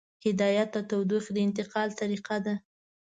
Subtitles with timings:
[0.25, 2.55] هدایت د تودوخې د انتقال طریقه ده.